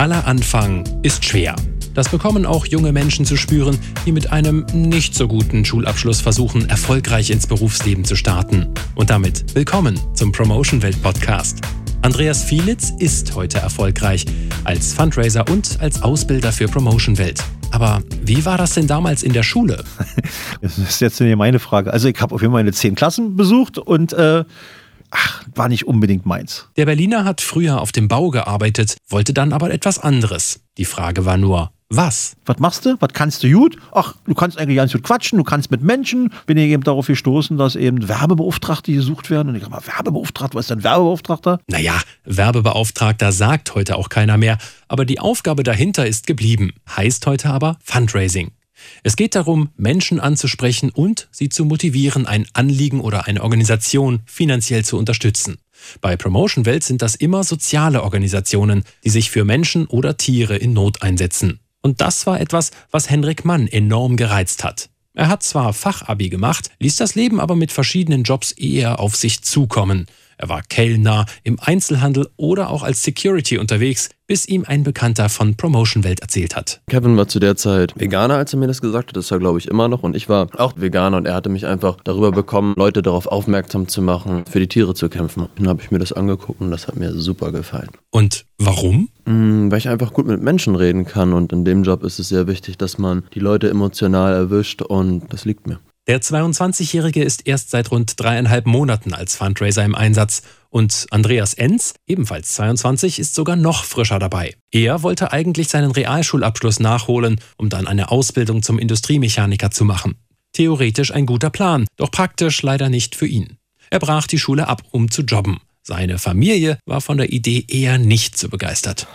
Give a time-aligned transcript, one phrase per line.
[0.00, 1.54] Aller Anfang ist schwer.
[1.92, 6.70] Das bekommen auch junge Menschen zu spüren, die mit einem nicht so guten Schulabschluss versuchen,
[6.70, 8.72] erfolgreich ins Berufsleben zu starten.
[8.94, 11.58] Und damit willkommen zum Promotion Welt Podcast.
[12.00, 14.24] Andreas Fielitz ist heute erfolgreich
[14.64, 17.44] als Fundraiser und als Ausbilder für Promotion Welt.
[17.70, 19.84] Aber wie war das denn damals in der Schule?
[20.62, 21.92] Das ist jetzt meine Frage.
[21.92, 24.44] Also ich habe auf jeden Fall meine zehn Klassen besucht und äh,
[25.10, 26.68] ach, war nicht unbedingt meins.
[26.76, 30.60] Der Berliner hat früher auf dem Bau gearbeitet, wollte dann aber etwas anderes.
[30.78, 32.36] Die Frage war nur, was?
[32.46, 32.96] Was machst du?
[33.00, 33.76] Was kannst du gut?
[33.90, 36.32] Ach, du kannst eigentlich ganz gut quatschen, du kannst mit Menschen.
[36.46, 39.48] Bin ich eben darauf gestoßen, dass eben Werbebeauftragte gesucht werden.
[39.48, 41.58] Und ich habe mal, Werbebeauftragter, was ist denn Werbebeauftragter?
[41.66, 46.70] Naja, Werbebeauftragter sagt heute auch keiner mehr, aber die Aufgabe dahinter ist geblieben.
[46.96, 48.52] Heißt heute aber Fundraising.
[49.02, 54.84] Es geht darum, Menschen anzusprechen und sie zu motivieren, ein Anliegen oder eine Organisation finanziell
[54.84, 55.58] zu unterstützen.
[56.00, 60.72] Bei Promotion Welt sind das immer soziale Organisationen, die sich für Menschen oder Tiere in
[60.72, 61.60] Not einsetzen.
[61.82, 64.90] Und das war etwas, was Henrik Mann enorm gereizt hat.
[65.14, 69.42] Er hat zwar Fachabi gemacht, ließ das Leben aber mit verschiedenen Jobs eher auf sich
[69.42, 70.06] zukommen.
[70.40, 75.54] Er war Kellner, im Einzelhandel oder auch als Security unterwegs, bis ihm ein Bekannter von
[75.54, 76.80] Promotion Welt erzählt hat.
[76.88, 79.16] Kevin war zu der Zeit Veganer, als er mir das gesagt hat.
[79.18, 80.02] Das war, glaube ich, immer noch.
[80.02, 83.86] Und ich war auch Veganer und er hatte mich einfach darüber bekommen, Leute darauf aufmerksam
[83.86, 85.50] zu machen, für die Tiere zu kämpfen.
[85.56, 87.90] Dann habe ich mir das angeguckt und das hat mir super gefallen.
[88.10, 89.10] Und warum?
[89.26, 92.30] Mm, weil ich einfach gut mit Menschen reden kann und in dem Job ist es
[92.30, 95.80] sehr wichtig, dass man die Leute emotional erwischt und das liegt mir.
[96.10, 101.94] Der 22-Jährige ist erst seit rund dreieinhalb Monaten als Fundraiser im Einsatz und Andreas Enz,
[102.04, 104.56] ebenfalls 22, ist sogar noch frischer dabei.
[104.72, 110.16] Er wollte eigentlich seinen Realschulabschluss nachholen, um dann eine Ausbildung zum Industriemechaniker zu machen.
[110.52, 113.58] Theoretisch ein guter Plan, doch praktisch leider nicht für ihn.
[113.90, 115.60] Er brach die Schule ab, um zu jobben.
[115.84, 119.06] Seine Familie war von der Idee eher nicht so begeistert.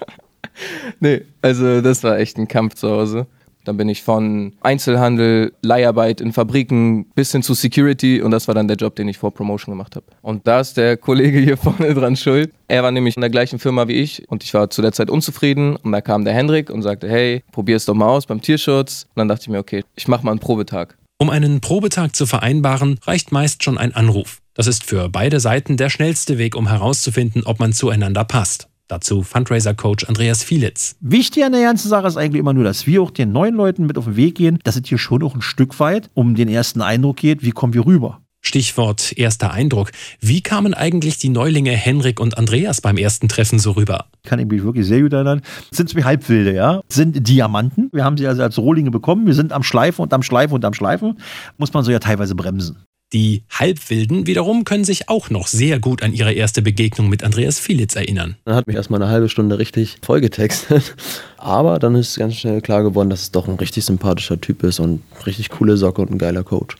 [1.00, 3.26] nee, also das war echt ein Kampf zu Hause.
[3.68, 8.54] Dann bin ich von Einzelhandel, Leiharbeit in Fabriken bis hin zu Security und das war
[8.54, 10.06] dann der Job, den ich vor Promotion gemacht habe.
[10.22, 12.50] Und da ist der Kollege hier vorne dran schuld.
[12.66, 15.10] Er war nämlich in der gleichen Firma wie ich und ich war zu der Zeit
[15.10, 18.40] unzufrieden und da kam der Hendrik und sagte, hey, probier es doch mal aus beim
[18.40, 19.06] Tierschutz.
[19.14, 20.96] Und dann dachte ich mir, okay, ich mache mal einen Probetag.
[21.18, 24.38] Um einen Probetag zu vereinbaren, reicht meist schon ein Anruf.
[24.54, 28.68] Das ist für beide Seiten der schnellste Weg, um herauszufinden, ob man zueinander passt.
[28.88, 30.96] Dazu Fundraiser-Coach Andreas Fielitz.
[31.00, 33.86] Wichtig an der ganzen Sache ist eigentlich immer nur, dass wir auch den neuen Leuten
[33.86, 36.48] mit auf den Weg gehen, dass es hier schon auch ein Stück weit um den
[36.48, 38.20] ersten Eindruck geht, wie kommen wir rüber.
[38.40, 39.90] Stichwort erster Eindruck.
[40.20, 44.06] Wie kamen eigentlich die Neulinge Henrik und Andreas beim ersten Treffen so rüber?
[44.24, 45.42] Kann ich mich wirklich sehr gut erinnern.
[45.70, 46.80] Sind zwei Halbwilde, ja?
[46.88, 47.90] Sind Diamanten.
[47.92, 49.26] Wir haben sie also als Rohlinge bekommen.
[49.26, 51.18] Wir sind am Schleifen und am Schleifen und am Schleifen.
[51.58, 52.78] Muss man so ja teilweise bremsen.
[53.14, 57.58] Die Halbwilden wiederum können sich auch noch sehr gut an ihre erste Begegnung mit Andreas
[57.58, 58.36] Fielitz erinnern.
[58.44, 60.94] Er hat mich erstmal eine halbe Stunde richtig vollgetextet.
[61.38, 64.78] Aber dann ist ganz schnell klar geworden, dass es doch ein richtig sympathischer Typ ist
[64.78, 66.76] und richtig coole Socke und ein geiler Coach.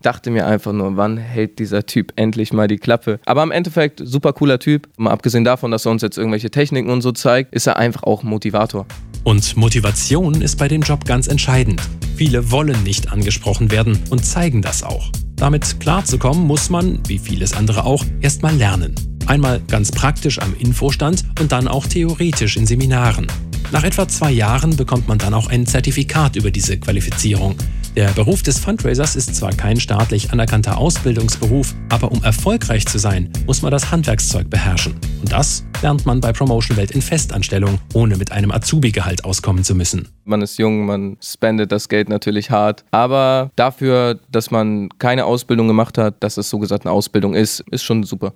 [0.00, 3.20] Dachte mir einfach nur, wann hält dieser Typ endlich mal die Klappe?
[3.24, 4.88] Aber im Endeffekt, super cooler Typ.
[4.96, 8.02] Mal abgesehen davon, dass er uns jetzt irgendwelche Techniken und so zeigt, ist er einfach
[8.02, 8.84] auch Motivator.
[9.22, 11.80] Und Motivation ist bei dem Job ganz entscheidend.
[12.16, 15.12] Viele wollen nicht angesprochen werden und zeigen das auch.
[15.42, 18.94] Damit klarzukommen, muss man, wie vieles andere auch, erstmal lernen.
[19.26, 23.26] Einmal ganz praktisch am Infostand und dann auch theoretisch in Seminaren.
[23.72, 27.56] Nach etwa zwei Jahren bekommt man dann auch ein Zertifikat über diese Qualifizierung.
[27.96, 33.28] Der Beruf des Fundraisers ist zwar kein staatlich anerkannter Ausbildungsberuf, aber um erfolgreich zu sein,
[33.44, 34.94] muss man das Handwerkszeug beherrschen.
[35.22, 39.76] Und das lernt man bei Promotion Welt in Festanstellung, ohne mit einem Azubi-Gehalt auskommen zu
[39.76, 40.08] müssen.
[40.24, 45.68] Man ist jung, man spendet das Geld natürlich hart, aber dafür, dass man keine Ausbildung
[45.68, 48.32] gemacht hat, dass es so gesagt eine Ausbildung ist, ist schon super.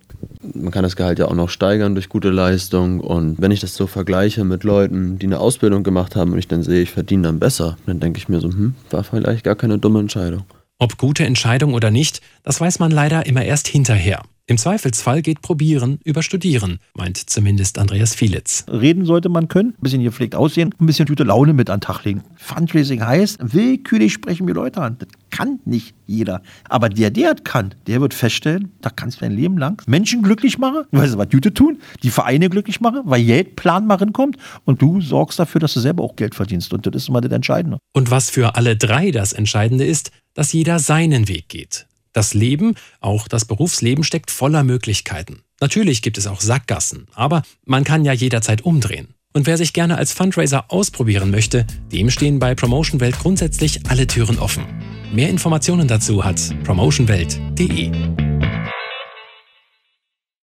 [0.55, 3.75] Man kann das Gehalt ja auch noch steigern durch gute Leistung und wenn ich das
[3.75, 7.25] so vergleiche mit Leuten, die eine Ausbildung gemacht haben und ich dann sehe, ich verdiene
[7.25, 10.45] dann besser, dann denke ich mir so, hm, war vielleicht gar keine dumme Entscheidung.
[10.79, 14.23] Ob gute Entscheidung oder nicht, das weiß man leider immer erst hinterher.
[14.49, 18.65] Im Zweifelsfall geht Probieren über Studieren, meint zumindest Andreas Fielitz.
[18.71, 21.81] Reden sollte man können, ein bisschen gepflegt aussehen, ein bisschen gute Laune mit an den
[21.81, 22.23] Tag legen.
[22.37, 24.99] Fundraising heißt, willkürlich sprechen wir Leute an.
[25.01, 26.43] Das kann nicht jeder.
[26.69, 30.23] Aber der, der das kann, der wird feststellen, da kannst du dein Leben lang Menschen
[30.23, 34.37] glücklich machen, weißt du, was Güte tun, die Vereine glücklich machen, weil Geldplan mal kommt
[34.65, 36.73] und du sorgst dafür, dass du selber auch Geld verdienst.
[36.73, 37.79] Und das ist immer das Entscheidende.
[37.93, 41.89] Und was für alle drei das Entscheidende ist, dass jeder seinen Weg geht.
[42.17, 45.43] Das Leben, auch das Berufsleben, steckt voller Möglichkeiten.
[45.61, 49.09] Natürlich gibt es auch Sackgassen, aber man kann ja jederzeit umdrehen.
[49.35, 54.07] Und wer sich gerne als Fundraiser ausprobieren möchte, dem stehen bei Promotion Welt grundsätzlich alle
[54.07, 54.65] Türen offen.
[55.13, 58.26] Mehr Informationen dazu hat promotionwelt.de.